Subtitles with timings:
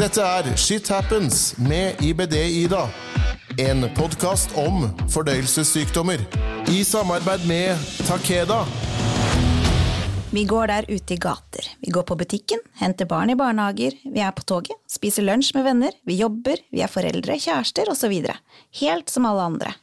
[0.00, 2.86] Dette er Shit Happens med IBD-Ida.
[3.60, 6.22] En podkast om fordøyelsessykdommer.
[6.72, 8.62] I samarbeid med Takeda.
[10.32, 11.68] Vi går der ute i gater.
[11.84, 15.68] Vi går på butikken, henter barn i barnehager, vi er på toget, spiser lunsj med
[15.68, 18.16] venner, vi jobber, vi er foreldre, kjærester osv.
[18.80, 19.74] Helt som alle andre.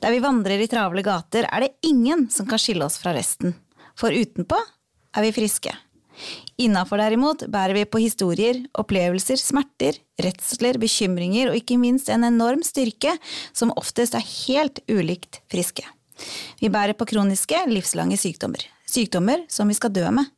[0.00, 3.58] Der vi vandrer i travle gater, er det ingen som kan skille oss fra resten.
[3.92, 5.76] For utenpå er vi friske.
[6.60, 12.64] Innafor derimot bærer vi på historier, opplevelser, smerter, redsler, bekymringer og ikke minst en enorm
[12.66, 13.14] styrke
[13.52, 15.86] som oftest er helt ulikt friske.
[16.60, 18.66] Vi bærer på kroniske, livslange sykdommer.
[18.88, 20.28] Sykdommer som vi skal dø med.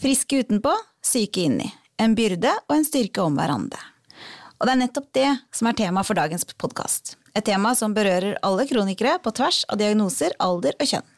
[0.00, 1.70] Friske utenpå, syke inni.
[1.98, 3.80] En byrde og en styrke om hverandre.
[4.58, 7.16] Og det er nettopp det som er tema for dagens podkast.
[7.34, 11.13] Et tema som berører alle kronikere på tvers av diagnoser, alder og kjønn.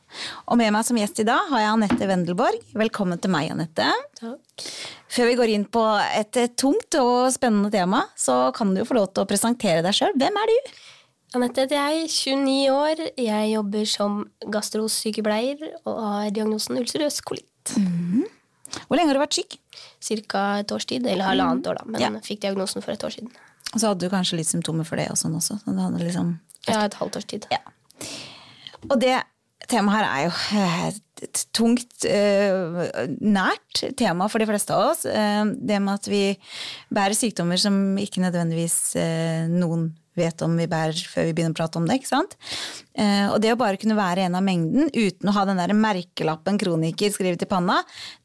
[0.46, 2.60] Og med meg som gjest i dag har jeg Anette Wendelborg.
[2.78, 3.88] Velkommen til meg, Anette.
[4.20, 4.66] Takk.
[5.12, 5.82] Før vi går inn på
[6.18, 9.96] et tungt og spennende tema, så kan du jo få lov til å presentere deg
[9.96, 10.14] sjøl.
[10.18, 10.72] Hvem er du?
[11.36, 13.02] Anette heter jeg, 29 år.
[13.18, 14.18] Jeg jobber som
[14.54, 17.74] gastrosykepleier og har diagnosen ulcerøs kolitt.
[18.86, 19.58] Hvor lenge har du vært syk?
[20.02, 22.10] Cirka et års tid, eller halvannet år, da, men Ja.
[22.22, 23.30] fikk diagnosen for et år siden.
[23.74, 25.58] Og så hadde du kanskje litt symptomer for det og sånn også.
[25.64, 27.46] Så liksom Ja, et halvt års tid.
[27.50, 27.58] Ja.
[28.90, 29.22] Og det
[29.70, 30.86] temaet her er jo eh,
[31.26, 35.04] et tungt, eh, nært tema for de fleste av oss.
[35.08, 36.24] Eh, det med at vi
[36.94, 38.96] bærer sykdommer som ikke nødvendigvis
[39.52, 41.98] noen vet om vi bærer før vi begynner å prate om det.
[41.98, 42.38] ikke sant?
[42.96, 46.56] Og det å bare kunne være en av mengden uten å ha den der merkelappen
[46.56, 47.82] kroniker skrevet i panna,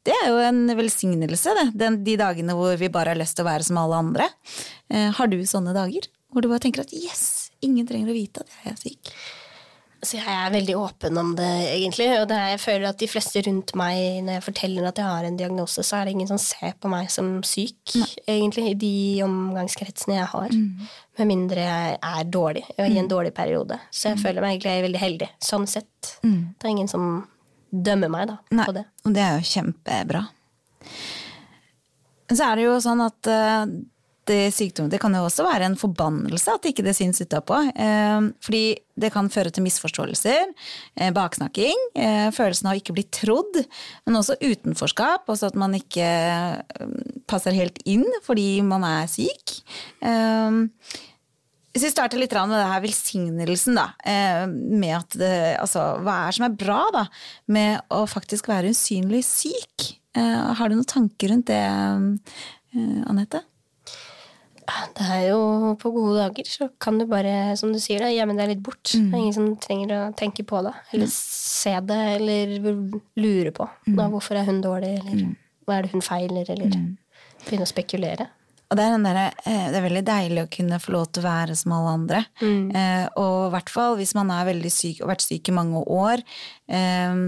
[0.08, 1.90] det er jo en velsignelse, det.
[2.00, 4.30] De dagene hvor vi bare har lyst til å være som alle andre.
[4.88, 8.56] Har du sånne dager hvor du bare tenker at yes, ingen trenger å vite at
[8.62, 9.14] jeg er syk?
[10.02, 12.08] Så jeg er veldig åpen om det, egentlig.
[12.18, 15.06] Og det er, jeg føler at de fleste rundt meg, når jeg forteller at jeg
[15.06, 17.94] har en diagnose, så er det ingen som ser på meg som syk,
[18.26, 20.56] egentlig, i de omgangskretsene jeg har.
[21.20, 23.78] Med mindre jeg er dårlig, og i en dårlig periode.
[23.94, 26.16] Så jeg føler meg egentlig veldig heldig, sånn sett.
[26.24, 27.06] Det er ingen som
[27.70, 28.84] dømmer meg da, Nei, på det.
[29.06, 30.26] og det er jo kjempebra.
[32.32, 33.38] Så er det jo sånn at det,
[34.30, 37.58] sykdom, det kan jo også være en forbannelse at ikke det syns utapå.
[37.74, 38.62] Eh, fordi
[38.94, 40.52] det kan føre til misforståelser,
[40.96, 43.64] eh, baksnakking, eh, følelsen av å ikke bli trodd,
[44.06, 46.92] men også utenforskap, også at man ikke eh,
[47.26, 49.58] passer helt inn fordi man er syk.
[50.02, 50.60] Eh,
[51.72, 56.28] hvis vi starter litt med det her velsignelsen, da, eh, med at det, altså, hva
[56.28, 57.06] er som er bra da,
[57.48, 59.94] med å faktisk være usynlig syk?
[60.14, 63.40] Eh, Har du noen tanker rundt det, eh, Anette?
[64.96, 68.36] Det er jo på gode dager, så kan du bare, som du sier, da, gjemme
[68.38, 68.84] deg litt bort.
[68.92, 72.52] Det er ingen som trenger å tenke på det, eller se det, eller
[73.18, 73.66] lure på.
[73.88, 75.32] Da, hvorfor er hun dårlig, eller
[75.66, 76.70] hva er det hun feiler, eller
[77.42, 78.28] begynne å spekulere.
[78.72, 81.26] Og det er, derre, eh, det er veldig deilig å kunne få lov til å
[81.26, 82.22] være som alle andre.
[82.72, 85.82] Eh, og i hvert fall hvis man er veldig syk og vært syk i mange
[85.92, 86.22] år.
[86.72, 87.18] Eh,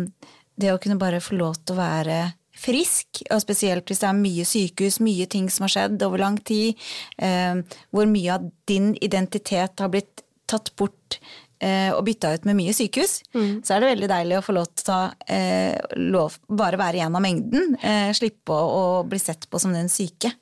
[0.57, 2.19] det å kunne bare få lov til å være
[2.65, 6.39] frisk, og spesielt hvis det er mye sykehus, mye ting som har skjedd over lang
[6.41, 6.81] tid,
[7.19, 7.61] eh,
[7.93, 11.19] hvor mye av din identitet har blitt tatt bort
[11.65, 13.17] eh, og bytta ut med mye sykehus,
[13.65, 15.01] så er det veldig deilig å få lov til å ta,
[15.33, 17.77] eh, lov, bare være en av mengden.
[17.81, 20.33] Eh, slippe å, bli sett på som den syke.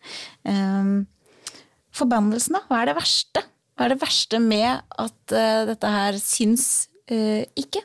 [1.93, 2.63] Forbannelsen, da?
[2.69, 3.45] Hva er det verste?
[3.77, 5.35] Hva er det verste med at
[5.69, 7.83] dette her syns ikke?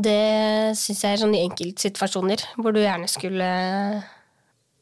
[0.00, 3.50] Det syns jeg er sånn i enkeltsituasjoner hvor du gjerne skulle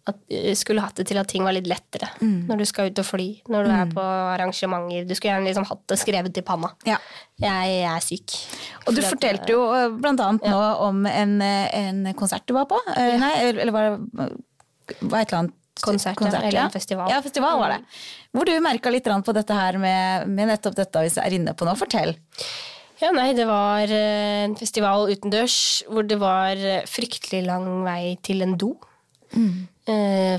[0.08, 0.20] at,
[0.56, 3.26] skulle hatt det til at ting var litt lettere når du skal ut og fly,
[3.52, 5.04] når du er på arrangementer.
[5.08, 6.70] Du skulle gjerne liksom hatt det skrevet i panna.
[6.88, 6.96] Ja.
[7.42, 8.36] Jeg er syk.
[8.86, 12.68] Og du fortalte jo eh, blant annet nå om en, eh, en konsert du var
[12.70, 12.80] på.
[12.88, 13.18] Ja.
[13.20, 13.98] Nei, eller var det
[15.00, 17.06] var et eller annet Konsert, ja, eller en festival.
[17.12, 17.76] Ja, festival var det.
[18.34, 21.68] Hvor du merka litt på dette her med, med nettopp dette du er inne på
[21.68, 21.76] nå.
[21.78, 22.16] Fortell.
[22.98, 28.16] Ja, nei, det var eh, en festival utendørs hvor det var eh, fryktelig lang vei
[28.26, 28.74] til en do.
[29.28, 29.66] Mm.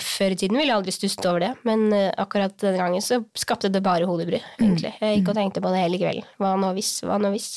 [0.02, 3.20] før i tiden ville jeg aldri stusset over det, men eh, akkurat denne gangen så
[3.38, 4.40] skapte det bare hodebry.
[4.60, 4.96] egentlig.
[4.98, 6.26] Jeg gikk og tenkte på det hele kvelden.
[6.42, 6.96] Hva nå hvis?
[7.06, 7.52] Hva nå hvis?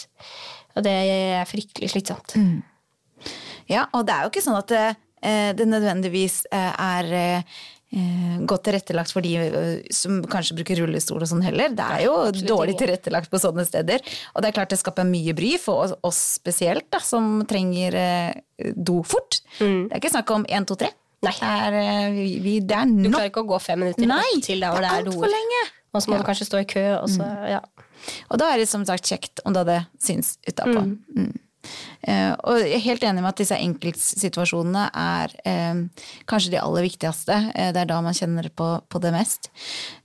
[0.76, 2.36] Og det er fryktelig slitsomt.
[3.70, 4.86] Ja, og det er jo ikke sånn at det,
[5.24, 7.60] eh, det nødvendigvis eh, er eh,
[8.48, 11.74] godt tilrettelagt for de eh, som kanskje bruker rullestol og sånn heller.
[11.76, 14.00] Det er jo absolutt dårlig tilrettelagt på sånne steder.
[14.32, 18.72] Og det er klart det skaper mye bry for oss, spesielt, da, som trenger eh,
[18.76, 19.42] do fort.
[19.58, 20.88] Det er ikke snakk om én, to, tre.
[21.22, 21.34] Nei.
[21.36, 24.24] Det er, eh, vi, vi, det er Du klarer ikke å gå fem minutter Nei,
[24.42, 25.36] til der hvor det det er er altfor doer.
[25.36, 25.62] lenge.
[25.92, 27.60] Og så må du kanskje stå i kø, og så Ja.
[28.32, 30.80] Og da er det som sagt kjekt om du hadde syns utapå.
[31.14, 31.36] Mm.
[32.02, 35.82] Eh, og jeg er helt enig med at disse enkeltsituasjonene er eh,
[36.30, 37.38] kanskje de aller viktigste.
[37.54, 39.52] Eh, det er da man kjenner på, på det mest.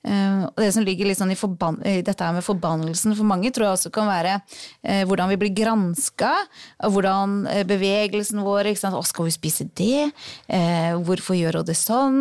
[0.07, 3.51] Eh, og det som ligger litt sånn i, i dette her med forbannelsen for mange,
[3.53, 6.33] tror jeg også kan være eh, hvordan vi blir granska,
[6.85, 8.97] hvordan eh, bevegelsen vår ikke sant?
[8.97, 10.09] Å, skal vi spise det?
[11.03, 12.17] hvorfor gjør hun det sånn?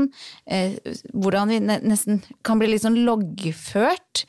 [1.14, 4.24] hvordan vi nesten kan bli litt sånn loggført.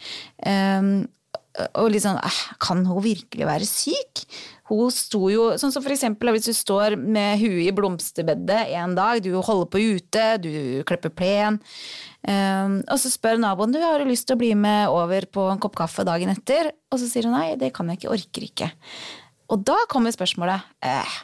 [0.48, 2.20] og litt sånn
[2.64, 4.26] Kan hun virkelig være syk?
[4.68, 8.98] Hun sto jo, sånn som for eksempel hvis du står med huet i blomsterbedet en
[8.98, 10.50] dag, du holder på ute, du
[10.88, 11.60] klipper plen,
[12.28, 15.48] um, og så spør naboen du har du lyst til å bli med over på
[15.54, 18.48] en kopp kaffe dagen etter, og så sier hun nei, det kan jeg ikke, orker
[18.50, 18.70] ikke.
[19.56, 21.18] Og da kommer spørsmålet eh,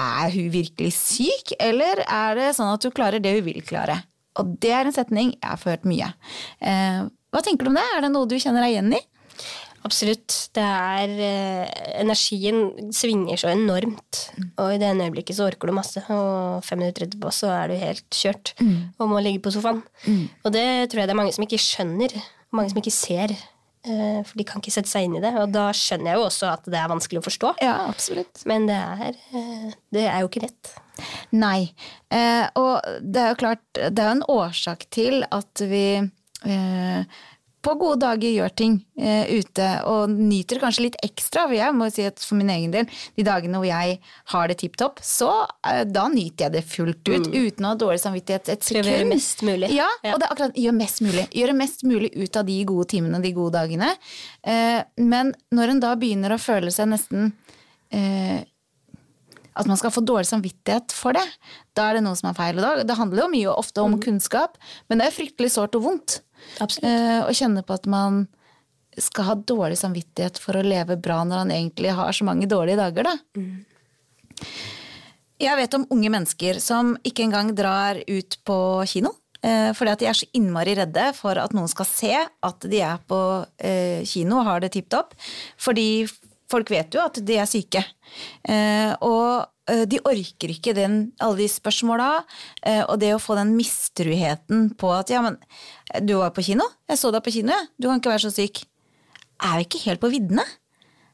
[0.00, 4.00] er hun virkelig syk, eller er det sånn at hun klarer det hun vil klare?
[4.40, 6.08] Og det er en setning jeg har hørt mye.
[6.64, 7.84] Eh, hva tenker du om det?
[7.92, 9.02] Er det noe du kjenner deg igjen i?
[9.84, 10.32] Absolutt.
[10.56, 14.20] Det er eh, Energien svinger så enormt.
[14.56, 17.72] Og i det ene øyeblikket så orker du masse, og fem minutter etterpå så er
[17.72, 18.78] du helt kjørt mm.
[18.98, 19.82] og må ligge på sofaen.
[20.06, 20.22] Mm.
[20.42, 22.16] Og det tror jeg det er mange som ikke skjønner,
[22.56, 23.36] mange som ikke ser.
[23.84, 25.34] Eh, for de kan ikke sette seg inn i det.
[25.42, 27.52] Og da skjønner jeg jo også at det er vanskelig å forstå.
[27.66, 28.40] Ja, absolutt.
[28.48, 30.72] Men det er, eh, det er jo ikke rett.
[31.36, 31.74] Nei.
[32.08, 37.20] Eh, og det er jo klart, det er jo en årsak til at vi eh,
[37.64, 41.46] på gode dager gjør ting eh, ute og nyter kanskje litt ekstra.
[41.48, 43.98] For jeg må si at for min egen del, de dagene hvor jeg
[44.34, 45.30] har det tipp topp, så
[45.70, 47.28] eh, da nyter jeg det fullt ut.
[47.30, 47.36] Mm.
[47.48, 48.90] Uten å ha dårlig samvittighet et sekund.
[48.92, 49.72] Gjøre mest mulig.
[49.74, 51.26] Ja, ja, og det er akkurat gjør mest mulig.
[51.40, 53.92] Gjøre mest mulig ut av de gode timene de gode dagene.
[54.44, 57.32] Eh, men når en da begynner å føle seg nesten
[57.94, 58.42] eh,
[59.54, 61.24] at man skal få dårlig samvittighet for det,
[61.78, 62.60] da er det noe som er feil.
[62.86, 64.00] Det handler jo mye ofte om mm.
[64.02, 64.58] kunnskap,
[64.90, 66.20] men det er fryktelig sårt og vondt.
[66.60, 68.24] Eh, og kjenne på at man
[69.00, 72.78] skal ha dårlig samvittighet for å leve bra når han egentlig har så mange dårlige
[72.78, 73.16] dager, da.
[73.34, 73.64] Mm.
[75.42, 78.58] Jeg vet om unge mennesker som ikke engang drar ut på
[78.88, 79.16] kino.
[79.44, 82.80] Eh, fordi at de er så innmari redde for at noen skal se at de
[82.80, 83.18] er på
[83.58, 85.12] eh, kino og har det tipp topp.
[85.60, 86.06] Fordi
[86.50, 87.82] folk vet jo at de er syke.
[88.46, 89.50] Eh, og
[89.88, 92.08] de orker ikke den, alle de spørsmåla,
[92.66, 95.38] eh, og det å få den mistruheten på at ja, men
[96.04, 98.64] du var på kino, jeg så deg på kino, du kan ikke være så syk.
[99.44, 100.44] Er vi ikke helt på viddene?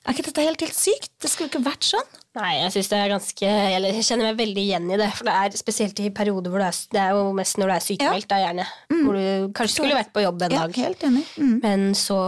[0.00, 1.10] Er ikke dette helt, helt sykt?
[1.20, 2.14] Det skulle ikke vært sånn.
[2.38, 5.08] Nei, jeg synes det er ganske Jeg kjenner meg veldig igjen i det.
[5.18, 7.74] For det er spesielt i perioder hvor det er, det er jo mest når du
[7.74, 8.30] er sykemeldt, ja.
[8.30, 8.66] da gjerne.
[8.88, 9.02] Mm.
[9.02, 10.78] Hvor du kanskje skulle vært på jobb en ja, dag.
[10.86, 11.24] Helt enig.
[11.36, 11.52] Mm.
[11.66, 12.18] Men så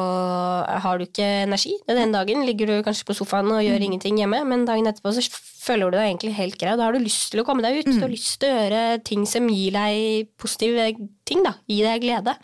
[0.84, 1.72] har du ikke energi.
[1.88, 3.88] Den dagen ligger du kanskje på sofaen og gjør mm.
[3.88, 6.76] ingenting hjemme, men dagen etterpå så føler du deg egentlig helt grei.
[6.76, 7.88] Da har du lyst til å komme deg ut.
[7.88, 8.16] Du har mm.
[8.18, 10.90] lyst til å gjøre ting som gir deg positive
[11.24, 11.46] ting.
[11.46, 12.36] da, Gi deg glede.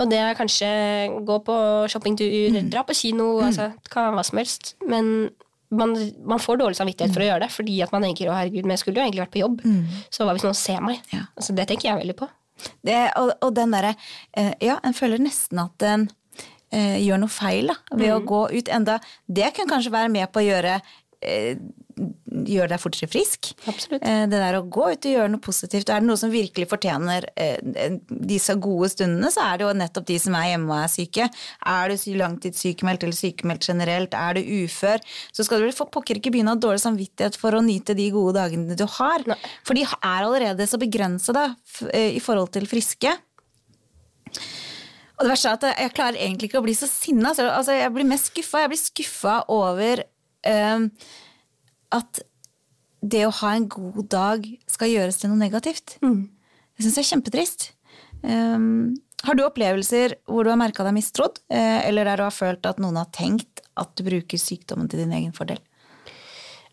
[0.00, 0.68] Og det er kanskje
[1.26, 1.56] gå på
[1.92, 2.70] shoppingtur, mm.
[2.72, 3.46] dra på kino, mm.
[3.48, 4.74] altså, det kan være hva som helst.
[4.88, 5.10] Men
[5.72, 5.96] man,
[6.28, 8.76] man, får dårlig samvittighet for å gjøre det, fordi at man tenker å herregud, men
[8.76, 9.60] jeg skulle jo egentlig vært på jobb.
[9.64, 10.00] Mm.
[10.12, 11.00] Så hva hvis noen ser meg?
[11.14, 11.26] Ja.
[11.36, 12.28] Altså, det tenker jeg veldig på.
[12.84, 13.94] Det, og, og, den derre
[14.38, 16.04] eh, Ja, en føler nesten at en
[16.70, 18.14] eh, gjør noe feil da, ved mm.
[18.14, 20.76] å gå ut enda Det kan kanskje være med på å gjøre
[21.24, 21.56] eh,
[22.48, 23.52] gjør deg fortere frisk.
[23.70, 24.04] Absolutt.
[24.06, 25.90] Eh, det der å gå ut og gjøre noe positivt.
[25.90, 30.08] Er det noe som virkelig fortjener eh, disse gode stundene, så er det jo nettopp
[30.08, 31.28] de som er hjemme og er syke.
[31.74, 35.02] Er du langtidssykemeldt eller sykemeldt generelt, er du ufør,
[35.32, 37.96] så skal du vel for pokker ikke begynne å ha dårlig samvittighet for å nyte
[37.98, 39.24] de gode dagene du har.
[39.28, 39.38] Nei.
[39.66, 41.48] For de er allerede så begrensede
[41.92, 43.12] eh, i forhold til friske.
[45.22, 47.30] Og det verste er at jeg klarer egentlig ikke å bli så sinna.
[47.30, 48.64] Altså, jeg blir mest skuffa.
[48.64, 50.86] Jeg blir skuffa over uh,
[51.94, 52.22] at
[53.02, 55.96] det å ha en god dag skal gjøres til noe negativt.
[56.04, 56.30] Mm.
[56.76, 57.66] Jeg syns jeg er kjempetrist.
[58.22, 58.94] Um,
[59.26, 62.66] har du opplevelser hvor du har merka deg mistrodd, eh, eller der du har følt
[62.66, 65.60] at noen har tenkt at du bruker sykdommen til din egen fordel?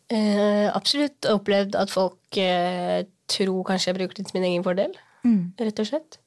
[0.09, 4.95] Uh, absolutt opplevd at folk uh, tror kanskje jeg bruker det til min egen fordel,
[5.21, 5.43] mm.
[5.61, 6.17] rett og slett.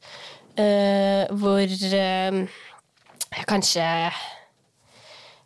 [0.55, 3.89] Uh, hvor jeg kanskje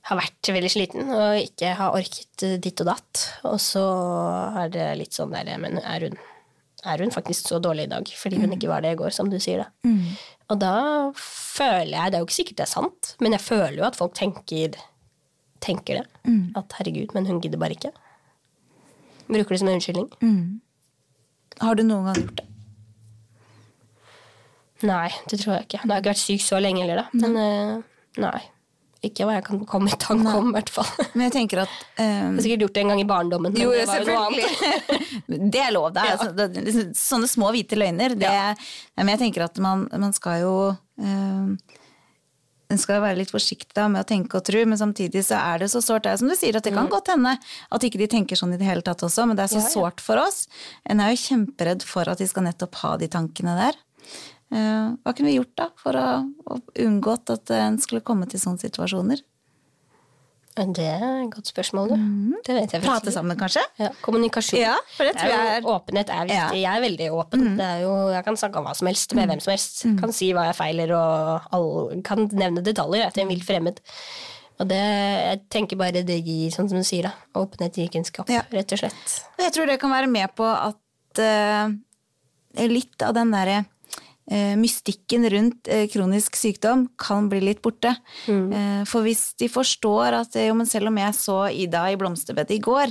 [0.07, 3.23] har vært veldig sliten og ikke har orket ditt og datt.
[3.49, 3.85] Og så
[4.63, 6.19] er det litt sånn der Men er hun,
[6.87, 8.57] er hun faktisk så dårlig i dag fordi hun mm.
[8.59, 9.89] ikke var det i går, som du sier, da?
[9.89, 10.15] Mm.
[10.47, 10.75] Og da
[11.19, 13.99] føler jeg Det er jo ikke sikkert det er sant, men jeg føler jo at
[13.99, 14.79] folk tenker,
[15.65, 16.07] tenker det.
[16.29, 16.55] Mm.
[16.59, 17.95] At herregud, men hun gidder bare ikke.
[19.27, 20.11] Bruker det som en unnskyldning.
[20.23, 20.61] Mm.
[21.65, 22.51] Har du noen gang gjort det?
[24.87, 25.81] Nei, det tror jeg ikke.
[25.83, 27.23] Det har ikke vært syk så lenge heller, da.
[27.25, 28.43] Men uh, nei.
[29.07, 30.91] Ikke hva jeg kan komme i tanke om, i hvert fall.
[31.15, 33.57] Men jeg tenker at um, Jeg har sikkert gjort det en gang i barndommen.
[33.61, 33.87] Jo, det,
[35.57, 36.05] det er lov, det.
[36.07, 36.19] Ja.
[36.19, 38.19] altså, liksom, sånne små hvite løgner.
[38.19, 38.53] Det, ja.
[39.01, 40.55] Men jeg tenker at man, man skal jo
[41.01, 41.57] um,
[42.67, 45.71] en skal være litt forsiktig med å tenke og tro, men samtidig så er det
[45.71, 46.05] så sårt.
[46.07, 48.57] Det er som du sier, at det kan godt hende at ikke de tenker sånn
[48.57, 49.69] i det hele tatt også, men det er så ja.
[49.71, 50.47] sårt for oss.
[50.91, 53.79] En er jo kjemperedd for at de skal nettopp ha de tankene der.
[54.55, 56.05] Eh, hva kunne vi gjort da for å,
[56.47, 59.25] å unngått at en skulle komme til sånne situasjoner?
[60.57, 62.37] Det er et godt spørsmål, du.
[62.47, 63.61] Det vet jeg Prate sammen, kanskje?
[63.77, 64.57] Ja, kommunikasjon.
[64.63, 66.39] Ja, er jo, er- Åpenhet er viktig.
[66.39, 66.47] Ja.
[66.49, 66.57] Mm.
[66.63, 67.43] Jeg er veldig åpen.
[67.59, 69.83] Det er jo, jeg kan snakke om hva som helst med hvem som helst.
[70.01, 73.83] Kan si hva jeg feiler, og alle, kan nevne detaljer til en vilt fremmed.
[74.57, 77.13] Og det, jeg tenker bare det gir, sånn som du sier, da.
[77.37, 78.41] Åpenhet gir kunnskap, Ja.
[78.49, 79.17] rett og slett.
[79.45, 81.69] Jeg tror det kan være med på at uh,
[82.65, 83.67] litt av den derre
[84.59, 87.93] mystikken rundt eh, kronisk sykdom kan bli litt borte.
[88.27, 88.83] Mm.
[88.91, 92.57] for hvis de forstår at eh, jo, men selv om jeg så Ida i blomsterbedet
[92.57, 92.91] i går,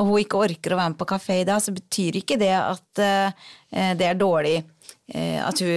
[0.00, 2.54] og hun ikke orker å være med på kafé i dag, så betyr ikke det
[2.56, 3.50] at eh,
[3.98, 4.62] det er dårlig.
[5.12, 5.68] eh, At hun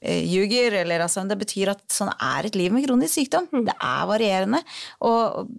[0.00, 3.50] eh, ljuger, eller altså Det betyr at sånn er et liv med kronisk sykdom.
[3.66, 4.62] Det er varierende.
[5.04, 5.50] Og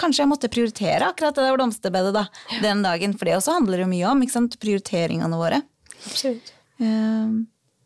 [0.00, 2.26] kanskje jeg måtte prioritere akkurat det der blomsterbedet da,
[2.62, 4.22] den dagen, for det også handler jo mye om
[4.60, 5.62] prioriteringene våre.
[6.04, 6.52] Absolutt.
[6.80, 7.40] Eh,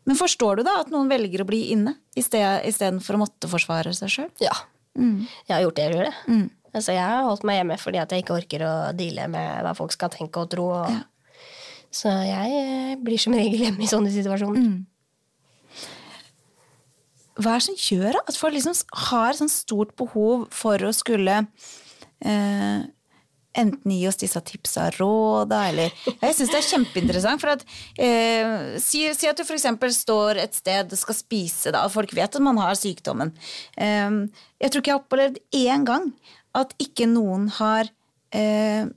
[0.05, 4.11] Men forstår du da at noen velger å bli inne istedenfor å måtte forsvare seg
[4.13, 4.31] sjøl?
[4.43, 4.53] Ja.
[4.95, 6.13] Jeg har gjort det jeg.
[6.75, 9.95] Altså, jeg har holdt meg hjemme fordi jeg ikke orker å deale med hva folk
[9.95, 10.67] skal tenke og tro.
[10.75, 10.91] Og...
[11.95, 14.83] Så jeg eh, blir som regel hjemme i sånne situasjoner.
[17.35, 18.75] Hva er det som gjør at folk liksom
[19.09, 21.41] har sånn stort behov for å skulle
[22.23, 22.85] eh,
[23.57, 27.65] enten gi oss disse tipsa og råda, eller Jeg syns det er kjempeinteressant, for at
[27.97, 29.67] eh, si, si at du f.eks.
[29.99, 33.33] står et sted og skal spise, da, og folk vet at man har sykdommen.
[33.77, 34.21] Eh,
[34.61, 36.11] jeg tror ikke jeg har opplevd én gang
[36.55, 37.89] at ikke noen har
[38.35, 38.87] eh,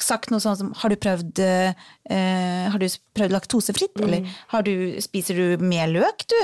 [0.00, 4.00] sagt noe sånn som Har du prøvd, eh, har du prøvd laktosefritt?
[4.02, 6.40] Eller har du, spiser du mer løk, du?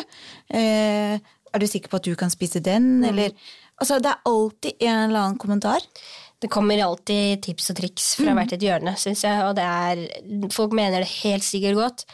[0.55, 1.19] Eh,
[1.50, 3.03] er du sikker på at du kan spise den?
[3.07, 3.35] Eller
[3.81, 5.85] Altså, det er alltid en eller annen kommentar.
[6.41, 9.41] Det kommer alltid tips og triks fra hvert et hjørne, syns jeg.
[9.45, 10.05] Og det er,
[10.55, 12.05] folk mener det helt sikkert godt,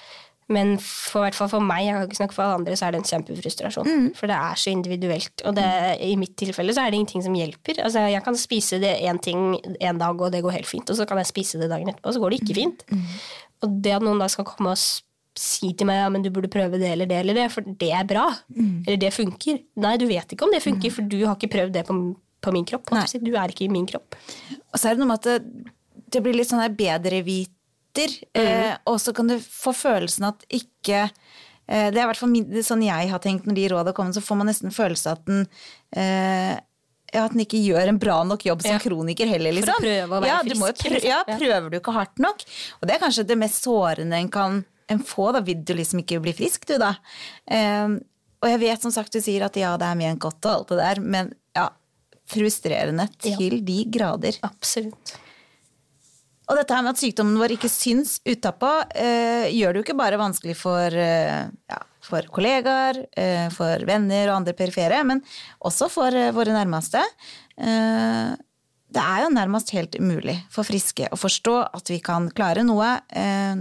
[0.52, 2.94] men for, hvert fall for meg, jeg kan ikke snakke for alle andre, så er
[2.94, 3.88] det en kjempefrustrasjon.
[4.14, 5.42] For det er så individuelt.
[5.42, 5.64] Og det,
[6.06, 7.80] i mitt tilfelle så er det ingenting som hjelper.
[7.82, 10.90] Altså, jeg kan spise det én ting en dag, og det går helt fint.
[10.90, 12.86] Og så kan jeg spise det dagen etterpå, og så går det ikke fint.
[13.66, 14.78] Og det at noen da skal komme og
[15.36, 17.90] si til meg ja, men du burde prøve det eller det eller det, for det
[17.92, 18.28] er bra.
[18.86, 19.58] Eller det funker.
[19.82, 21.96] Nei, du vet ikke om det funker, for du har ikke prøvd det på,
[22.46, 22.92] på min kropp.
[22.94, 23.04] Nei.
[23.22, 24.16] Du er ikke i min kropp.
[24.72, 25.72] Og så er det noe med at det,
[26.14, 31.88] det blir litt sånn bedreviter, eh, og så kan du få følelsen at ikke eh,
[31.90, 32.34] Det er i hvert fall
[32.66, 35.46] sånn jeg har tenkt når de rådene kommer, så får man nesten følelse at den
[35.96, 36.54] eh,
[37.14, 38.80] ja, at den ikke gjør en bra nok jobb som Ja.
[38.82, 39.84] kroniker heller, For å liksom.
[39.86, 41.08] prøve å være ja, du må frisk, prø liksom.
[41.08, 41.36] ja, Ja.
[41.40, 42.42] prøver du ikke hardt nok?
[42.80, 46.02] Og det er kanskje det mest sårende en kan en få, da vil du liksom
[46.02, 46.92] ikke bli frisk, du, da.
[47.50, 47.96] Um,
[48.42, 50.68] og jeg vet som sagt du sier at ja, det er ment godt og alt
[50.74, 51.32] det der, men
[52.26, 53.36] ja, frustrerende Ja.
[53.36, 54.38] til de grader.
[54.42, 55.14] Absolutt.
[56.48, 59.96] Og dette her med at sykdommen vår ikke syns utapå, eh, gjør det jo ikke
[59.98, 65.22] bare vanskelig for, eh, ja, for kollegaer, eh, for venner og andre perifere, men
[65.64, 67.02] også for eh, våre nærmeste.
[67.58, 68.36] Eh,
[68.92, 73.00] det er jo nærmest helt umulig for friske å forstå at vi kan klare noe
[73.10, 73.54] eh,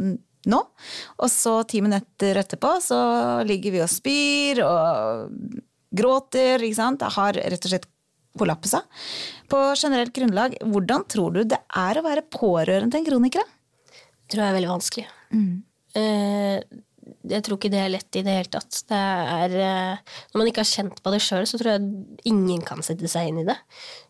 [0.45, 0.59] nå,
[1.17, 5.31] og så ti minutter etterpå så ligger vi og spyr og
[5.95, 6.99] gråter, ikke sant.
[7.01, 7.87] Det har rett og slett
[8.39, 8.81] kollapsa.
[9.51, 13.45] På generelt grunnlag, hvordan tror du det er å være pårørende til en kroniker?
[14.25, 15.05] Det tror jeg er veldig vanskelig.
[15.35, 15.55] Mm.
[17.29, 18.79] jeg tror ikke det er lett i det hele tatt.
[18.89, 22.63] Det er, eh, når man ikke har kjent på det sjøl, så tror jeg ingen
[22.65, 23.57] kan sette seg inn i det.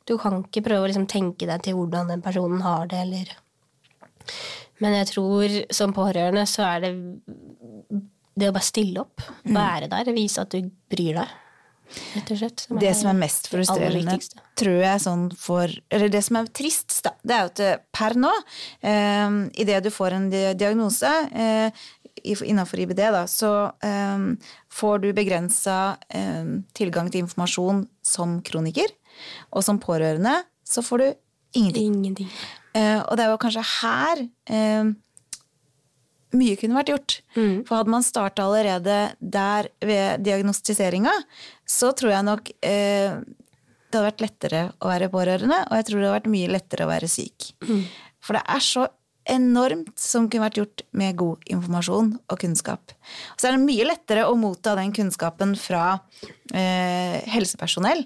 [0.08, 3.36] Du kan ikke prøve å liksom tenke deg til hvordan den personen har det, eller
[4.84, 6.92] Men jeg tror som pårørende så er det
[8.36, 11.36] det å bare stille opp, være der, vise at du bryr deg.
[12.26, 12.66] Slett.
[12.82, 14.16] Det som er mest frustrerende,
[14.58, 18.16] tror jeg, sånn for Eller det som er trist, da, det er jo at per
[18.20, 18.32] nå,
[18.82, 21.70] eh, idet du får en diagnose eh,
[22.26, 24.26] i- innenfor IBD, da, så eh,
[24.70, 28.88] får du begrensa eh, tilgang til informasjon som kroniker.
[29.54, 31.08] Og som pårørende så får du
[31.54, 31.94] ingenting.
[32.02, 32.30] Ingenting.
[32.74, 34.90] Eh, og det er jo kanskje her eh,
[36.36, 37.14] mye kunne vært gjort.
[37.68, 41.14] For hadde man starta allerede der ved diagnostiseringa,
[41.68, 43.18] så tror jeg nok eh,
[43.90, 46.86] det hadde vært lettere å være pårørende, og jeg tror det hadde vært mye lettere
[46.86, 47.52] å være syk.
[48.24, 48.88] For det er så
[49.26, 52.94] enormt som kunne vært gjort med god informasjon og kunnskap.
[53.34, 55.86] Og så er det mye lettere å motta den kunnskapen fra
[56.54, 58.06] eh, helsepersonell.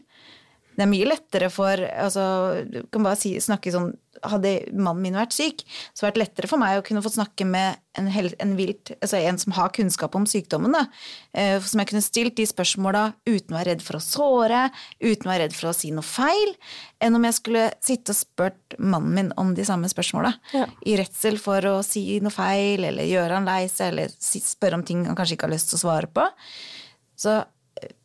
[0.79, 2.23] Det er mye lettere for altså,
[2.69, 3.89] Du kan bare si, snakke sånn
[4.27, 7.11] hadde mannen min vært syk, så hadde det vært lettere for meg å kunne få
[7.13, 10.75] snakke med en, hel, en, vilt, altså en som har kunnskap om sykdommen.
[10.75, 10.85] Da.
[11.33, 14.65] Eh, som jeg kunne stilt de spørsmåla uten å være redd for å såre,
[15.01, 16.53] uten å være redd for å si noe feil,
[17.03, 20.33] enn om jeg skulle sitte og spurt mannen min om de samme spørsmåla.
[20.55, 20.67] Ja.
[20.87, 24.85] I redsel for å si noe feil, eller gjøre han lei seg, eller spørre om
[24.87, 26.27] ting han kanskje ikke har lyst til å svare på.
[27.19, 27.39] Så
[27.81, 27.95] eh,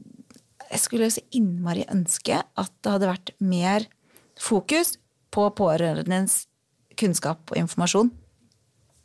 [0.70, 3.88] jeg skulle så innmari ønske at det hadde vært mer
[4.40, 4.96] fokus
[5.34, 6.44] på pårørendes
[6.98, 8.12] kunnskap og informasjon.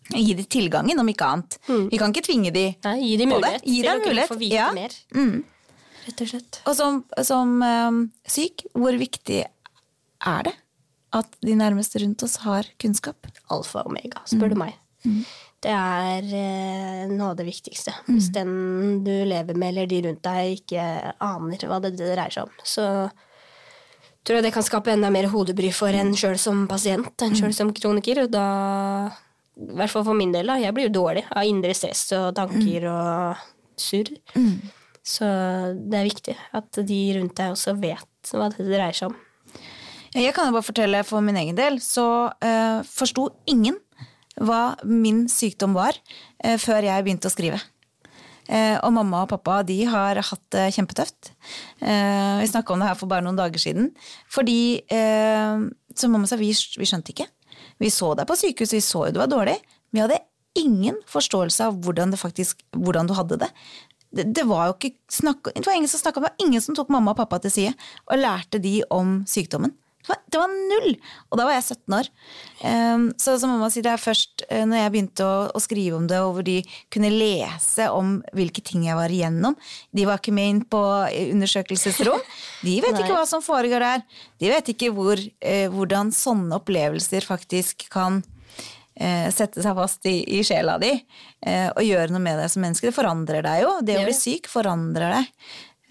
[0.09, 1.59] Gi dem tilgangen, om ikke annet.
[1.67, 2.53] Vi kan ikke tvinge
[2.85, 3.53] Nei, gi dem på det.
[3.53, 4.69] mulighet Gi til dem å kunne mulighet, få vite ja.
[4.73, 4.95] mer.
[6.07, 6.61] Rett og slett.
[6.65, 10.55] Og som, som eh, syk, hvor viktig er det
[11.17, 13.29] at de nærmeste rundt oss har kunnskap?
[13.53, 14.77] Alfa og omega, spør du meg.
[15.59, 17.93] Det er eh, noe av det viktigste.
[18.07, 20.85] Hvis den du lever med, eller de rundt deg, ikke
[21.25, 22.85] aner hva det dreier seg om, så
[24.29, 27.55] tror jeg det kan skape enda mer hodebry for en sjøl som pasient, en sjøl
[27.57, 28.45] som kroniker, og da
[29.59, 30.59] i hvert fall for min del, da.
[30.61, 33.41] Jeg blir jo dårlig av indre stress og tanker og
[33.79, 34.13] surr.
[35.09, 35.25] Så
[35.73, 39.17] det er viktig at de rundt deg også vet hva det dreier seg om.
[40.13, 43.77] Jeg kan jo bare fortelle for min egen del, så uh, forsto ingen
[44.39, 45.97] hva min sykdom var
[46.45, 47.59] uh, før jeg begynte å skrive.
[48.49, 51.33] Eh, og mamma og pappa de har hatt det kjempetøft.
[51.85, 53.91] Eh, vi snakka om det her for bare noen dager siden.
[54.33, 57.29] Fordi, eh, som mamma sa, vi, vi skjønte ikke.
[57.79, 59.59] Vi så deg på sykehus, vi så jo du var dårlig.
[59.93, 60.17] Vi hadde
[60.57, 63.51] ingen forståelse av hvordan, det faktisk, hvordan du hadde det.
[64.09, 66.77] Det, det var jo ikke snakk, det var ingen som snakka, det var ingen som
[66.77, 67.75] tok mamma og pappa til side
[68.09, 69.75] og lærte de om sykdommen.
[70.09, 70.95] Det var, null!
[71.29, 72.09] Og da var jeg 17 år.
[72.61, 75.97] Um, så som mamma sier, det er først uh, når jeg begynte å, å skrive
[75.97, 76.57] om det, og hvor de
[76.93, 79.55] kunne lese om hvilke ting jeg var igjennom
[79.95, 82.21] De var ikke med inn på undersøkelsesrom.
[82.65, 84.05] De vet ikke hva som foregår der.
[84.41, 88.23] De vet ikke hvor, uh, hvordan sånne opplevelser faktisk kan
[88.99, 92.89] sette seg fast i, i sjela di og gjøre noe med deg som menneske.
[92.89, 93.69] Det forandrer deg jo.
[93.87, 95.29] Det å bli syk forandrer deg.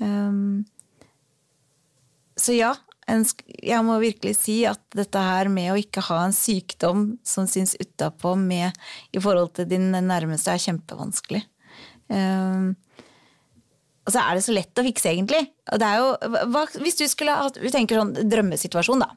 [0.04, 0.66] Um,
[2.36, 2.74] så ja,
[3.08, 7.76] jeg må virkelig si at dette her med å ikke ha en sykdom som syns
[7.80, 8.76] utapå med
[9.16, 11.40] i forhold til din nærmeste, er kjempevanskelig.
[12.08, 12.74] Um,
[14.08, 15.42] og så er det så lett å fikse, egentlig.
[15.68, 16.12] Jo,
[16.48, 19.10] hva, hvis du skulle hatt Vi tenker sånn drømmesituasjon, da.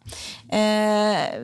[0.51, 1.37] Eh,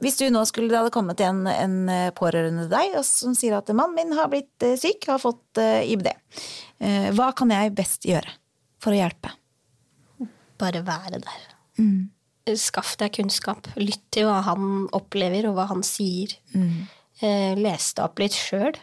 [0.00, 1.76] hvis du nå skulle det hadde kommet en, en
[2.16, 5.88] pårørende til deg som sier at mannen min har blitt eh, syk, har fått eh,
[5.92, 6.10] IBD.
[6.84, 8.36] Eh, hva kan jeg best gjøre
[8.82, 9.32] for å hjelpe?
[10.58, 11.46] Bare være der.
[12.56, 13.66] Skaff deg kunnskap.
[13.76, 16.36] Lytt til hva han opplever, og hva han sier.
[16.54, 18.76] Eh, les det opp litt sjøl.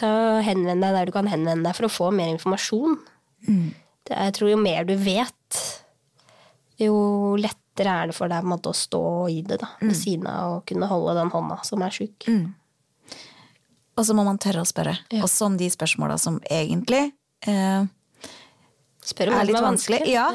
[0.00, 2.94] Henvend deg der du kan henvende deg for å få mer informasjon.
[3.44, 5.58] Det, jeg tror jo mer du vet,
[6.80, 10.54] jo lettere er det for deg måte, å stå i det da, ved siden av
[10.54, 12.26] å kunne holde den hånda som er sjuk.
[14.00, 15.20] Og så må man tørre å spørre, Ja.
[15.26, 17.12] også om de spørsmåla som egentlig
[17.46, 17.84] eh,
[19.10, 20.00] Spør om er litt vanskelig.
[20.10, 20.26] Ja,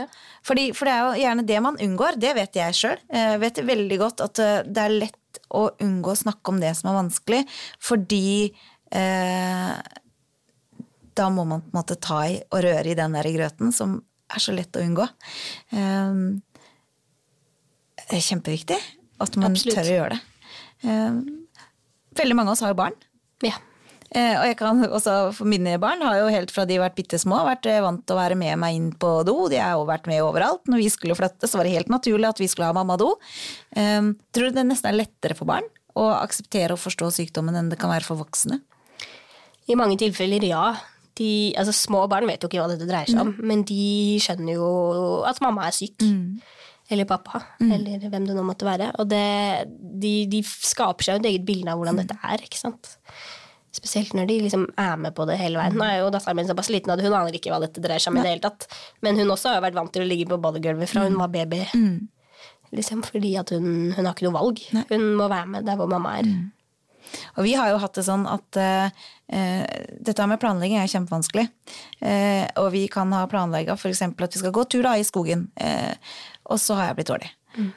[0.45, 2.19] Fordi, for det er jo gjerne det man unngår.
[2.21, 3.03] Det vet jeg sjøl.
[3.09, 6.71] Jeg vet veldig godt at eh, det er lett å unngå å snakke om det
[6.77, 7.41] som er vanskelig,
[7.83, 8.51] fordi
[8.95, 9.75] eh,
[11.15, 13.97] da må man på en måte ta i og røre i den der grøten som
[14.31, 15.07] er så lett å unngå.
[15.75, 16.19] Eh,
[18.05, 18.79] det er kjempeviktig
[19.23, 19.77] at man Absolutt.
[19.77, 20.21] tør å gjøre det.
[20.85, 21.21] Eh,
[22.19, 22.97] veldig mange av oss har jo barn.
[23.45, 23.57] Ja.
[24.15, 26.95] Eh, og jeg kan også, for mine barn har jo helt fra de har vært
[27.01, 29.35] bitte små, vært eh, vant til å være med meg inn på do.
[29.51, 30.63] De har jo vært med overalt.
[30.71, 33.11] Når vi skulle flytte, så var det helt naturlig at vi skulle ha mamma-do.
[33.75, 35.67] Eh, tror du det nesten er lettere for barn
[35.99, 38.61] å akseptere og forstå sykdommen enn det kan være for voksne?
[39.67, 40.65] I mange tilfeller, ja.
[41.15, 44.57] De, altså, små barn vet jo ikke hva dette dreier seg om, men de skjønner
[44.57, 44.67] jo
[45.27, 46.03] at mamma er syk.
[46.91, 48.91] Eller pappa, eller hvem det nå måtte være.
[49.01, 49.23] Og det,
[50.03, 52.43] de, de skaper seg jo et eget bilde av hvordan dette er.
[52.45, 52.91] ikke sant?
[53.75, 55.75] Spesielt når de liksom er med på det hele veien.
[55.75, 58.13] Nå er jo datteren min såpass liten at hun aner ikke hva dette dreier seg
[58.13, 58.19] om.
[58.21, 58.67] i det hele tatt.
[59.03, 61.33] Men hun også har jo vært vant til å ligge på badegulvet fra hun var
[61.33, 61.63] baby.
[62.75, 64.61] Liksom fordi at hun, hun har ikke noe valg.
[64.89, 66.31] Hun må være med der hvor mamma er.
[67.37, 69.05] Og vi har jo hatt det sånn at uh,
[70.07, 71.45] dette med planlegging er kjempevanskelig.
[72.01, 74.01] Uh, og vi kan ha planlegga f.eks.
[74.09, 75.49] at vi skal gå tur da i skogen,
[76.49, 77.29] og så har jeg blitt dårlig.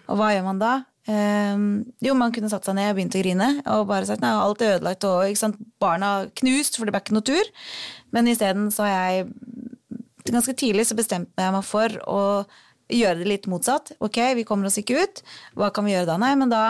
[0.08, 0.72] Og hva gjør man da?
[1.08, 1.60] Eh,
[2.04, 4.62] jo, man kunne satt seg ned og begynt å grine og bare sagt nei, alt
[4.64, 7.52] er ødelagt og barna knust, for det ble ikke noe tur.
[8.14, 9.28] Men isteden så har jeg
[10.28, 12.22] ganske tidlig så bestemte jeg meg for å
[12.92, 13.92] gjøre det litt motsatt.
[14.04, 15.22] Ok, vi kommer oss ikke ut.
[15.58, 16.16] Hva kan vi gjøre da?
[16.20, 16.62] Nei, men da,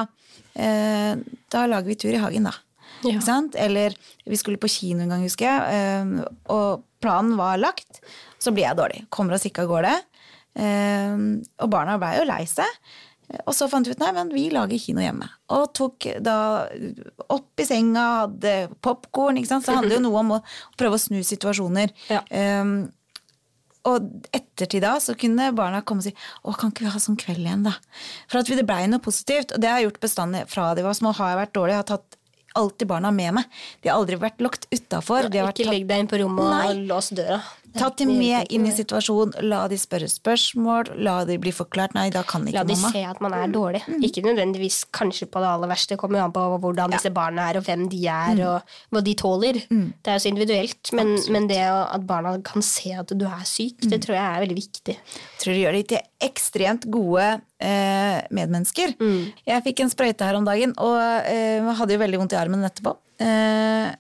[0.54, 1.14] eh,
[1.50, 2.54] da lager vi tur i hagen, da.
[3.04, 3.14] Ja.
[3.14, 3.54] Ikke sant?
[3.58, 3.94] Eller
[4.26, 8.02] vi skulle på kino en gang, husker jeg, eh, og planen var lagt.
[8.38, 9.04] Så blir jeg dårlig.
[9.10, 9.94] Kommer oss ikke av gårde.
[10.58, 11.14] Eh,
[11.62, 12.66] og barna blei jo lei seg.
[13.44, 15.26] Og så fant vi ut nei, men vi lager kino hjemme.
[15.52, 16.36] Og tok da
[17.28, 19.40] opp i senga, hadde popkorn.
[19.44, 20.44] Så det handler jo noe om å
[20.80, 21.92] prøve å snu situasjoner.
[22.08, 22.22] Ja.
[22.32, 22.88] Um,
[23.88, 26.12] og ettertid da så kunne barna komme og si
[26.42, 27.76] å, kan ikke vi ha sånn kveld igjen, da?
[28.28, 29.54] For at det blei noe positivt.
[29.54, 31.14] Og det har jeg gjort bestandig fra de var små.
[31.16, 32.18] Har jeg vært dårlig, jeg har tatt
[32.58, 33.58] alltid barna med meg.
[33.82, 35.28] De har aldri vært lukket utafor.
[35.30, 36.62] Ikke legg deg inn på rommet Nei.
[36.72, 37.40] og lås døra.
[37.78, 41.94] Tatt dem med inn i situasjonen, la de spørre spørsmål, la de bli forklart.
[41.96, 42.64] Nei, da kan ikke mamma.
[42.64, 42.92] La de mamma.
[42.94, 43.82] se at man er dårlig.
[44.04, 45.94] Ikke nødvendigvis kanskje på det aller verste.
[45.94, 49.02] Det kommer jo an på hvordan disse barna er, og hvem de er, og hva
[49.06, 49.60] de tåler.
[49.70, 50.92] Det er jo så individuelt.
[50.98, 54.44] Men, men det at barna kan se at du er syk, det tror jeg er
[54.44, 54.98] veldig viktig.
[54.98, 57.26] Jeg tror det gjør de til ekstremt gode
[57.62, 58.94] eh, medmennesker.
[59.46, 60.98] Jeg fikk en sprøyte her om dagen, og
[61.30, 62.96] eh, hadde jo veldig vondt i armen etterpå.
[63.22, 63.92] Eh,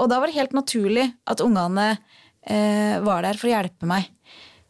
[0.00, 1.90] og da var det helt naturlig at ungene
[2.40, 4.06] var der for å hjelpe meg.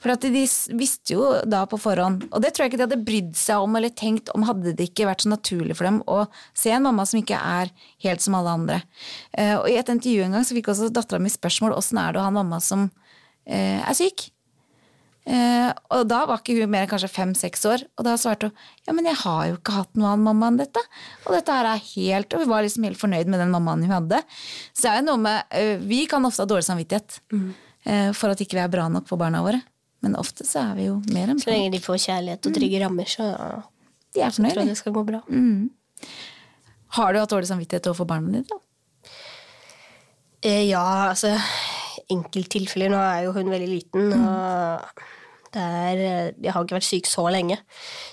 [0.00, 3.04] For at de visste jo da på forhånd, og det tror jeg ikke de hadde
[3.04, 6.22] brydd seg om eller tenkt om hadde det ikke vært så naturlig for dem å
[6.56, 7.72] se en mamma som ikke er
[8.06, 8.80] helt som alle andre.
[9.37, 12.16] Eh, og i et intervju en gang så fikk også dattera mi spørsmål åssen er
[12.16, 12.88] det å ha en mamma som
[13.44, 14.30] eh, er syk.
[15.28, 18.62] Eh, og da var ikke hun mer enn kanskje fem-seks år, og da svarte hun
[18.87, 20.83] ja, men jeg har jo ikke hatt noe annen mamma enn dette.
[21.26, 23.92] Og dette her er helt, og hun var liksom helt fornøyd med den mammaen hun
[23.94, 24.22] hadde.
[24.72, 27.20] Så det er jo noe med, eh, Vi kan ofte ha dårlig samvittighet
[27.85, 29.61] eh, for at ikke vi er bra nok for barna våre.
[30.00, 32.80] Men ofte så er vi jo mer enn Så lenge de får kjærlighet og trygge
[32.80, 33.28] rammer, så
[34.16, 35.20] De er tror jeg det skal gå bra.
[36.96, 38.48] Har du hatt dårlig samvittighet overfor barna dine?
[38.48, 38.59] da?
[40.42, 41.35] Eh, ja, altså
[42.14, 42.92] Enkelttilfeller.
[42.92, 45.09] Nå er jo hun veldig liten, og
[45.51, 46.03] det er
[46.38, 47.59] Jeg har ikke vært syk så lenge,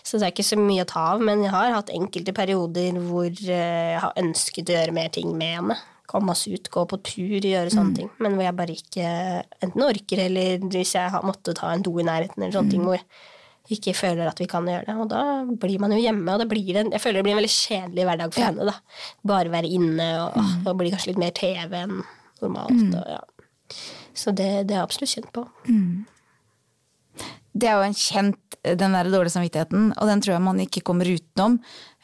[0.01, 1.21] så det er ikke så mye å ta av.
[1.23, 5.35] Men jeg har hatt enkelte perioder hvor eh, jeg har ønsket å gjøre mer ting
[5.37, 5.77] med henne.
[6.07, 8.11] Komme oss ut, gå på tur, gjøre sånne ting.
[8.23, 9.07] Men hvor jeg bare ikke
[9.65, 12.85] enten orker, eller hvis jeg har måttet ta en do i nærheten, eller sånne ting
[12.87, 13.09] hvor jeg
[13.75, 14.95] ikke føler at vi kan gjøre det.
[15.03, 15.23] Og da
[15.59, 18.05] blir man jo hjemme, og det blir en, jeg føler det blir en veldig kjedelig
[18.07, 18.69] hverdag for henne.
[18.71, 19.01] da.
[19.33, 20.53] Bare være inne, og mm.
[20.63, 21.99] og blir kanskje litt mer TV enn
[22.39, 22.85] normalt.
[22.87, 23.19] Og, ja.
[24.17, 25.43] Så det, det er jeg absolutt kjent på.
[27.57, 30.83] Det er jo en kjent, den der dårlige samvittigheten, og den tror jeg man ikke
[30.85, 31.55] kommer utenom.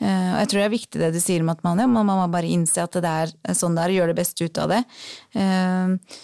[0.02, 2.28] Eh, Og jeg tror det er viktig det du sier om at man, man må
[2.34, 4.82] bare innse at det er sånn det er, og gjøre det beste ut av det.
[5.38, 6.19] Eh,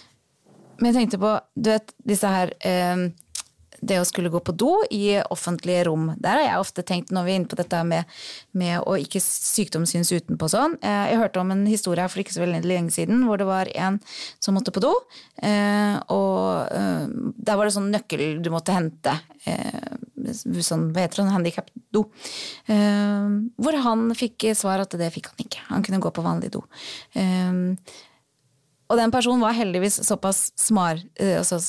[0.80, 3.10] Men jeg tenkte på, du vet, disse her eh,
[3.81, 6.09] det å skulle gå på do i offentlige rom.
[6.19, 8.05] Der har jeg ofte tenkt, når vi er inne på dette med,
[8.51, 10.75] med å ikke sykdomssyns utenpå sånn.
[10.81, 13.71] Eh, Jeg hørte om en historie for ikke så veldig lenge siden hvor det var
[13.75, 13.99] en
[14.39, 14.93] som måtte på do.
[15.41, 19.15] eh, Og eh, der var det sånn nøkkel du måtte hente.
[19.39, 22.01] Sånn, hva heter det, handikap-do.
[22.67, 25.63] Hvor han fikk svar at det fikk han ikke.
[25.69, 26.61] Han kunne gå på vanlig do.
[28.89, 31.61] Og den personen var heldigvis såpass smart, altså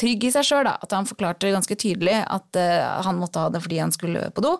[0.00, 3.62] trygg i seg sjøl at han forklarte ganske tydelig at uh, han måtte ha det
[3.64, 4.52] fordi han skulle på do.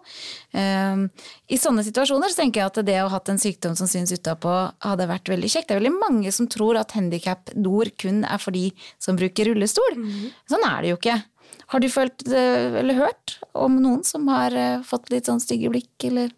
[0.57, 1.07] Uh,
[1.53, 4.15] I sånne situasjoner så tenker jeg at det å ha hatt en sykdom som syns
[4.17, 5.69] utapå, hadde vært veldig kjekt.
[5.69, 8.71] Det er veldig mange som tror at handikap-doer kun er for de
[9.03, 10.01] som bruker rullestol.
[10.51, 11.21] Sånn er det jo ikke.
[11.73, 15.71] Har du følt eh, eller hørt om noen som har eh, fått litt sånn stygge
[15.73, 16.35] blikk, eller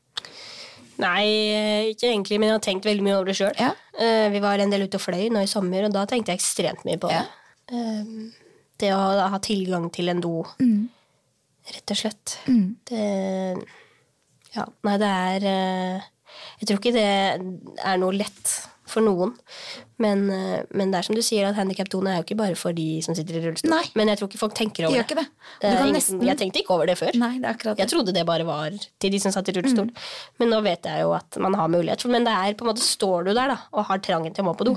[0.99, 3.53] Nei, ikke egentlig, men jeg har tenkt veldig mye over det sjøl.
[3.55, 3.69] Ja.
[4.35, 6.83] Vi var en del ute og fløy nå i sommer, og da tenkte jeg ekstremt
[6.89, 7.21] mye på det.
[7.71, 8.48] Eh,
[8.79, 10.45] Det å ha tilgang til en do,
[11.75, 12.39] rett og slett.
[12.89, 13.05] Det
[14.55, 16.07] Ja, nei, det er eh,
[16.61, 17.07] Jeg tror ikke det
[17.85, 18.55] er noe lett
[18.89, 19.35] for noen.
[20.01, 22.73] Men, eh, men det er som du sier, at handikapdoene er jo ikke bare for
[22.73, 23.69] de som sitter i rullestol.
[23.75, 23.83] Nei.
[23.99, 25.27] Men jeg tror ikke folk tenker over det.
[25.61, 27.13] Du kan ingen- nesten- Jeg tenkte ikke over det før.
[27.21, 27.83] Nei, det akkurat det.
[27.85, 29.91] Jeg trodde det bare var til de som satt i rullestol.
[30.39, 32.07] Men nå vet jeg jo at man har mulighet.
[32.09, 34.49] Men det er på en måte, står du der da, og har trangen til å
[34.49, 34.75] må på do.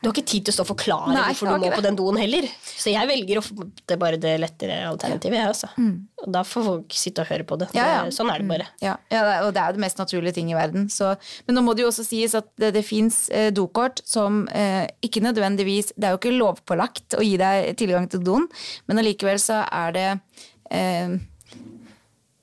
[0.00, 1.96] Du har ikke tid til å stå og forklare Nei, hvorfor du må på den
[1.98, 2.46] doen heller.
[2.64, 5.36] Så jeg velger ofte bare det lettere alternativet.
[5.36, 5.68] Jeg, altså.
[6.24, 7.68] Og da får folk sitte og høre på det.
[7.74, 7.76] Mm.
[7.76, 7.98] Ja, ja.
[8.06, 8.66] Det- Sånn er det bare.
[8.80, 10.88] Ja, ja, og det er jo det mest naturlige ting i verden.
[10.88, 11.10] Så,
[11.46, 14.86] men nå må det jo også sies at det, det fins eh, dokort som eh,
[15.04, 18.48] ikke nødvendigvis Det er jo ikke lovpålagt å gi deg tilgang til doen,
[18.88, 20.08] men allikevel så er det
[20.70, 21.18] eh,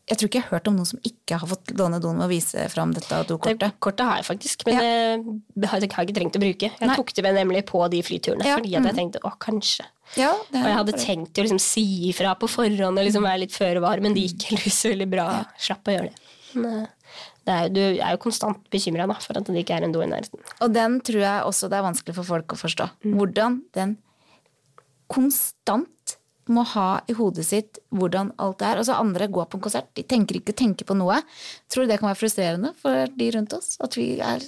[0.07, 2.27] Jeg tror ikke jeg har hørt om noen som ikke har fått låne doen med
[2.27, 3.73] å vise fram dette Det dokortet.
[3.83, 6.69] kortet har jeg faktisk, men det har jeg ikke trengt å bruke.
[6.71, 6.95] Jeg Nei.
[6.95, 9.83] tok det med nemlig på de flyturene, Ja, fordi at jeg tenkte å, kanskje.
[10.15, 13.41] Ja, det Og jeg hadde tenkt å liksom si ifra på forhånd og liksom være
[13.43, 15.27] litt føre var, men det gikk heldigvis veldig bra.
[15.59, 16.15] Slapp å gjøre det.
[16.55, 16.87] Men, eh,
[17.43, 20.07] det er, du er jo konstant bekymra for at det ikke er en do i
[20.07, 20.39] nærheten.
[20.63, 22.87] Og den tror jeg også det er vanskelig for folk å forstå.
[23.11, 23.97] Hvordan den
[25.11, 26.17] konstant
[26.53, 28.81] må ha i hodet sitt hvordan alt er.
[28.81, 31.19] Altså Andre går på en konsert, de tenker ikke tenker på noe.
[31.71, 33.75] Tror du det kan være frustrerende for de rundt oss?
[33.83, 34.45] At vi er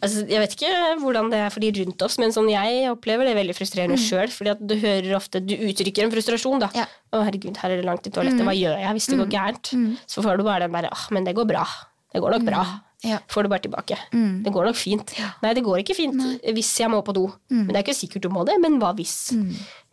[0.00, 3.28] Altså, jeg vet ikke hvordan det er for de rundt oss, men sånn jeg opplever
[3.28, 4.04] det veldig frustrerende mm.
[4.06, 4.56] sjøl.
[4.64, 6.70] Du hører ofte Du uttrykker en frustrasjon, da.
[6.72, 6.86] Ja.
[7.10, 8.40] 'Å, herregud, her er det langt til toalettet.
[8.46, 9.30] Hva gjør jeg hvis det går
[9.76, 9.92] Mm.
[10.08, 11.89] Så får du bare den bare 'Åh, men det går bra'.
[12.12, 12.62] Det går nok bra.
[13.06, 13.16] Ja.
[13.32, 13.96] Får du bare tilbake.
[14.44, 15.12] Det går nok fint.
[15.42, 16.20] Nei, det går ikke fint
[16.52, 17.28] hvis jeg må på do.
[17.48, 19.30] Men det er ikke sikkert du må det, men hva hvis?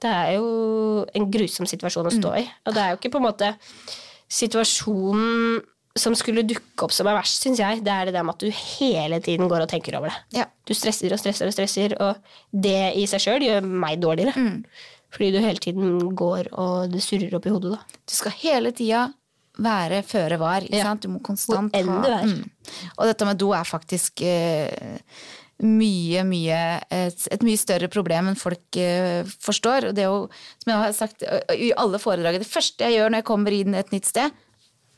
[0.01, 2.43] Det er jo en grusom situasjon å stå i.
[2.67, 3.53] Og det er jo ikke på en måte
[4.27, 5.61] situasjonen
[5.97, 7.79] som skulle dukke opp som er verst, syns jeg.
[7.85, 10.19] Det er det der med at du hele tiden går og tenker over det.
[10.41, 10.45] Ja.
[10.67, 12.19] Du stresser og stresser og stresser, og
[12.53, 14.35] det i seg sjøl gjør meg dårligere.
[15.15, 17.97] Fordi du hele tiden går og det surrer opp i hodet, da.
[18.05, 19.07] Du skal hele tida
[19.57, 20.65] være føre var.
[20.65, 20.93] Ikke Ja.
[20.95, 22.25] Du må konstant Hvor enn du er.
[22.25, 22.49] Mm.
[22.97, 24.97] Og dette med do er faktisk eh,
[25.63, 26.57] mye, mye
[26.93, 29.89] et, et mye større problem enn folk eh, forstår.
[29.89, 30.27] Og det er jo,
[30.63, 33.77] som jeg har sagt i alle foredrag, det første jeg gjør når jeg kommer inn
[33.77, 34.35] et nytt sted,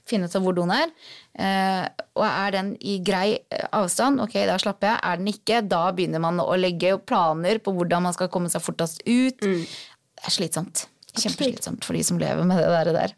[0.10, 0.92] finne ut av hvor doen er.
[1.40, 1.86] Eh,
[2.18, 5.02] og er den i grei eh, avstand, ok, da slapper jeg.
[5.06, 8.66] Er den ikke, da begynner man å legge planer på hvordan man skal komme seg
[8.66, 9.40] fortest ut.
[9.46, 9.64] Mm.
[10.20, 10.86] Det er slitsomt.
[11.16, 13.16] Kjempeslitsomt for de som lever med det der.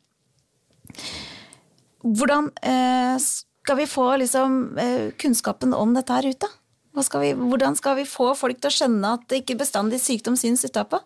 [2.02, 6.50] Hvordan eh, skal vi få liksom, eh, kunnskapen om dette her ut, da?
[6.92, 10.02] Hva skal vi, hvordan skal vi få folk til å skjønne at det ikke bestandig
[10.04, 11.00] sykdom syns utapå?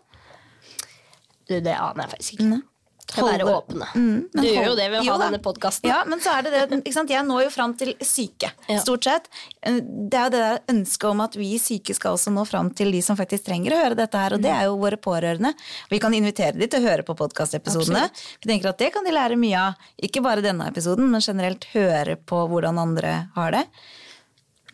[1.46, 2.62] Du, det aner jeg faktisk ikke.
[3.06, 3.86] Skal være åpne.
[3.94, 5.86] Mm, du hold, gjør jo det ved å ha denne podkasten.
[5.88, 6.78] Ja, men så er det det?
[6.90, 8.50] Jeg når jo fram til syke,
[8.82, 9.28] stort sett.
[9.62, 12.72] Eh, Det er jo det der ønsket om at vi syke skal også nå fram
[12.74, 15.52] til de som faktisk trenger å høre dette her, og det er jo våre pårørende.
[15.92, 18.08] Vi kan invitere de til å høre på podkastepisodene.
[18.42, 19.86] Vi tenker at det kan de lære mye av.
[20.02, 23.62] Ikke bare denne episoden, men generelt høre på hvordan andre har det.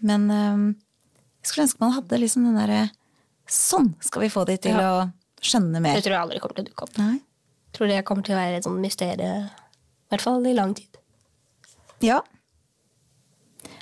[0.01, 0.65] Men øh,
[1.43, 2.81] jeg skulle ønske man hadde liksom den derre
[3.53, 4.89] Sånn skal vi få de til Ja.
[5.03, 5.99] å skjønne mer.
[5.99, 6.99] Det tror jeg aldri kommer til å dukke opp.
[7.03, 7.21] Nei.
[7.73, 9.49] Tror det kommer til å være et sånt mysterium.
[9.49, 11.01] I hvert fall i lang tid.
[12.05, 12.21] Ja.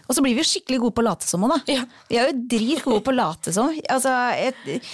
[0.07, 1.79] Og så blir vi jo skikkelig gode på å late som òg, da.
[1.79, 1.87] Ja.
[2.11, 3.71] Vi er jo drit gode på å late som.
[3.91, 4.91] Altså, et,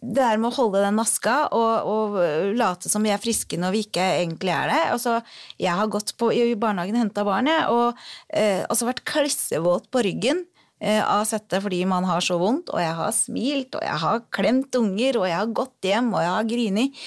[0.00, 3.74] det der med å holde den maska og, og late som vi er friske når
[3.74, 4.80] vi ikke egentlig er det.
[4.94, 5.18] Altså,
[5.60, 8.00] jeg har gått på, i barnehagen og henta barnet og
[8.32, 10.46] eh, altså vært klissevåt på ryggen
[10.80, 14.24] eh, av svette fordi man har så vondt, og jeg har smilt, og jeg har
[14.32, 17.04] klemt unger, og jeg har gått hjem, og jeg har grinet.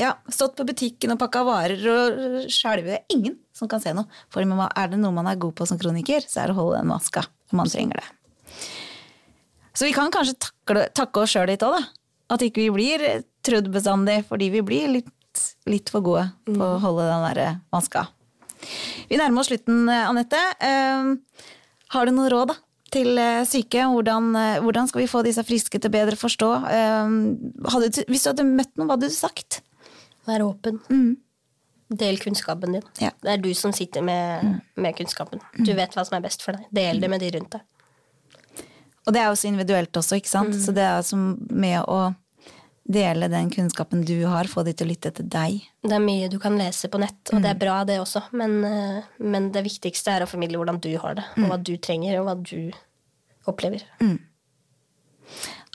[0.00, 3.02] Ja, stått på butikken og pakka varer og skjelve.
[3.12, 4.08] Ingen som kan se noe.
[4.32, 6.80] For er det noe man er god på som kroniker, så er det å holde
[6.80, 7.26] den maska.
[7.52, 8.06] Man trenger det.
[9.76, 11.84] Så vi kan kanskje takle, takke oss sjøl litt òg, da.
[12.32, 13.04] At ikke vi blir
[13.44, 18.06] trudd bestandig, fordi vi blir litt, litt for gode på å holde den der maska.
[19.10, 20.40] Vi nærmer oss slutten, Anette.
[20.62, 21.48] Uh,
[21.92, 22.56] har du noen råd da,
[22.92, 23.84] til eh, syke?
[23.92, 26.50] Hvordan, uh, hvordan skal vi få disse friske til bedre forstå?
[26.64, 29.60] Uh, hadde, hvis du hadde møtt noen, hva hadde du sagt?
[30.28, 30.80] Vær åpen.
[31.92, 32.86] Del kunnskapen din.
[33.02, 33.10] Ja.
[33.20, 35.42] Det er du som sitter med, med kunnskapen.
[35.58, 36.70] Du vet hva som er best for deg.
[36.72, 37.68] Del det med de rundt deg.
[39.02, 40.54] Og det er jo så individuelt også, ikke sant?
[40.62, 42.12] Så det er som med å
[42.92, 45.60] dele den kunnskapen du har, få de til å lytte til deg.
[45.82, 48.24] Det er mye du kan lese på nett, og det er bra, det også.
[48.38, 51.76] Men, eh, men det viktigste er å formidle hvordan du har det, og hva du
[51.82, 52.72] trenger, og hva du
[53.50, 53.84] opplever.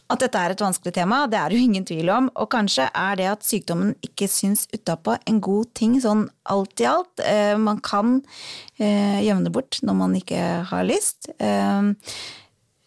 [0.08, 2.30] At dette er et vanskelig tema, det er jo ingen tvil om.
[2.40, 6.88] Og kanskje er det at sykdommen ikke syns utapå en god ting sånn alt i
[6.88, 7.24] alt.
[7.24, 8.22] Eh, man kan
[8.80, 11.28] eh, gjemme det bort når man ikke har lyst.
[11.44, 11.92] Eh,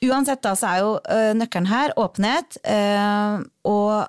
[0.08, 2.56] uansett da, så er jo eh, nøkkelen her åpenhet.
[2.64, 4.08] Eh, og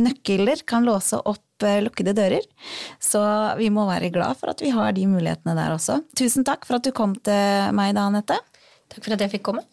[0.00, 2.48] nøkler kan låse opp eh, lukkede dører.
[2.96, 3.20] Så
[3.60, 6.00] vi må være glad for at vi har de mulighetene der også.
[6.16, 8.40] Tusen takk for at du kom til meg da, Anette.
[8.88, 9.68] Takk for at jeg fikk komme.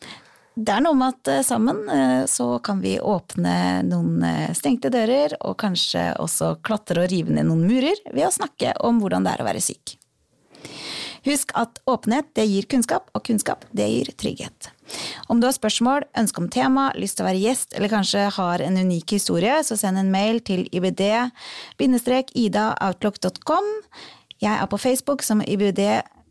[0.56, 4.90] Det er noe med at eh, sammen eh, så kan vi åpne noen eh, stengte
[4.92, 9.26] dører, og kanskje også klatre og rive ned noen murer ved å snakke om hvordan
[9.26, 9.96] det er å være syk.
[11.26, 14.70] Husk at åpenhet det gir kunnskap, og kunnskap det gir trygghet.
[15.30, 18.58] Om du har spørsmål, ønske om tema, lyst til å være gjest, eller kanskje har
[18.66, 23.66] en unik historie, så send en mail til ibd-ida.outlook.com.
[24.40, 25.42] Jeg er på Facebook som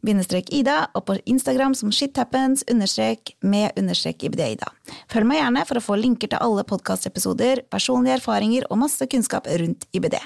[0.02, 4.70] ibd-ida, og på Instagram som shithappens understrek med understrek ibd-ida.
[5.10, 9.46] Følg meg gjerne for å få linker til alle podkastepisoder, personlige erfaringer og masse kunnskap
[9.46, 10.18] rundt IBD.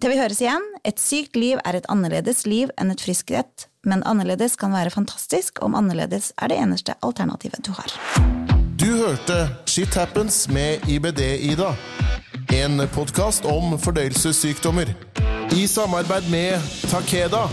[0.00, 3.68] Til vi høres igjen, et sykt liv er et annerledes liv enn et friskt rett,
[3.86, 7.94] men annerledes kan være fantastisk om annerledes er det eneste alternativet du har.
[8.76, 11.72] Du hørte Shit Happens med IBD-Ida.
[12.52, 14.92] En podkast om fordøyelsessykdommer.
[15.56, 17.46] I samarbeid med Takeda